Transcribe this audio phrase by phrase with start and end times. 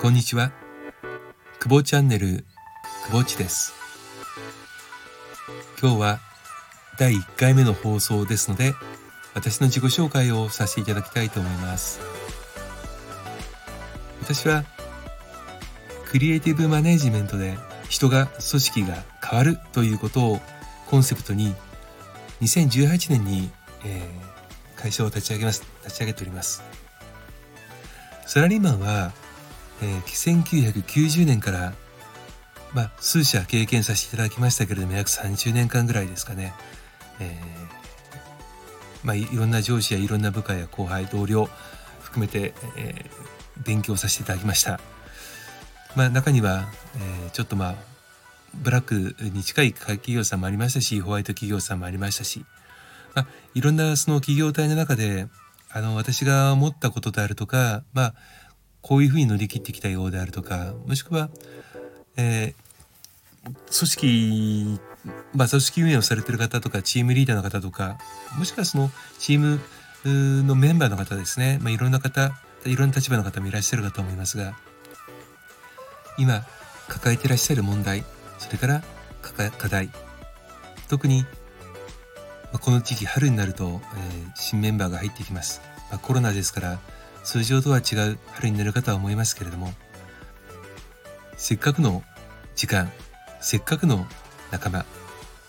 [0.00, 0.52] こんにちは。
[1.58, 2.44] 久保チャンネル、
[3.06, 3.72] 久保ちです。
[5.80, 6.20] 今日は
[6.98, 8.74] 第1回目の放送ですので、
[9.32, 11.98] 私の自己紹介をさせていただきたいと思います。
[14.20, 14.64] 私は、
[16.10, 17.56] クリエイティブマネジメントで
[17.88, 20.40] 人が組織が変わるということを
[20.90, 21.54] コンセプトに、
[22.42, 23.50] 2018年に、
[23.84, 26.62] えー、会社を立ち上げます、立ち上げております。
[28.26, 29.12] サラリーマンは
[29.82, 31.74] えー、1990年から、
[32.72, 36.54] まあ、数社経験させていただきましたけれども、約30年間ぐらいですかね。
[37.20, 41.48] えー、まあ、いろんな上司やいろんな部下や後輩、同僚
[42.00, 44.80] 含めて、えー、勉強させていただきました。
[45.96, 47.74] まあ、中には、えー、ちょっとまあ、
[48.54, 52.44] ブラックに近い企業さんもありましたし、ホワイト企業さんもありましたし、
[53.14, 55.28] まあ、いろんなその企業体の中で、
[55.70, 58.14] あの、私が思ったことであるとか、まあ、
[58.82, 61.30] こういうふうに乗り切ってきたようであるとかもしくは、
[62.16, 64.80] えー、組織
[65.34, 67.98] まあ組織運営をされている方とかチームリーダーの方とか
[68.36, 69.60] もしくはそのチーム
[70.44, 72.32] のメンバーの方ですね、まあ、いろんな方
[72.66, 74.56] いろんな立場の方もいらっしゃるかと思いますが
[76.18, 76.44] 今
[76.88, 78.04] 抱えていらっしゃる問題
[78.38, 78.82] それから
[79.22, 79.90] 課題
[80.88, 81.24] 特に
[82.52, 86.78] まこの時期春になると、えー、新メンバーが入ってきます、まあ、コロナですから
[87.24, 89.72] 通常とは違う春になるかとは思いますけれども
[91.36, 92.02] せっかくの
[92.54, 92.90] 時間
[93.40, 94.06] せっかくの
[94.50, 94.84] 仲間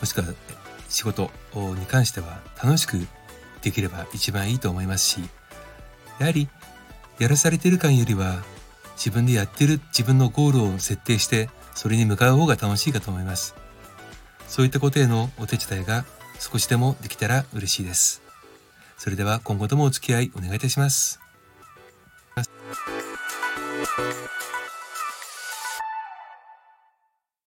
[0.00, 0.26] もしくは
[0.88, 2.98] 仕事に関しては楽しく
[3.62, 5.20] できれば一番いいと思いますし
[6.18, 6.48] やはり
[7.18, 8.42] やらされてる感よりは
[8.96, 13.54] 自分でやってる自分のゴールを設定してそれに向かう方が楽しいかと思います。
[14.48, 16.04] そういったことへのお手伝いが
[16.38, 18.22] 少しでもできたら嬉しいです。
[18.96, 21.20] それでは今後ともお付き合いお願いいたします。